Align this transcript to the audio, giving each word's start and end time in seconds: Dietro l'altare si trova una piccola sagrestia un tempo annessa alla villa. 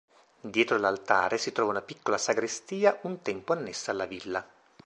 Dietro 0.41 0.77
l'altare 0.79 1.37
si 1.37 1.51
trova 1.51 1.69
una 1.69 1.83
piccola 1.83 2.17
sagrestia 2.17 2.97
un 3.03 3.21
tempo 3.21 3.53
annessa 3.53 3.91
alla 3.91 4.05
villa. 4.07 4.43